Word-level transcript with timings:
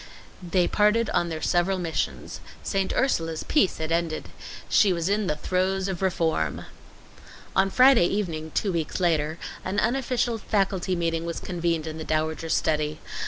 They 0.41 0.67
parted 0.67 1.11
on 1.11 1.29
their 1.29 1.43
several 1.43 1.77
missions. 1.77 2.39
St. 2.63 2.91
Ursula's 2.95 3.43
peace 3.43 3.77
had 3.77 3.91
ended. 3.91 4.29
She 4.67 4.91
was 4.93 5.07
in 5.09 5.27
the 5.27 5.35
throes 5.35 5.87
of 5.87 6.01
reform. 6.01 6.65
On 7.55 7.69
Friday 7.69 8.07
evening 8.07 8.51
two 8.55 8.73
weeks 8.73 8.99
later, 8.99 9.37
an 9.63 9.79
unofficial 9.79 10.39
faculty 10.39 10.95
meeting 10.95 11.23
was 11.23 11.39
convened 11.39 11.85
in 11.85 11.99
the 11.99 12.03
Dowager's 12.03 12.55
study. 12.55 12.99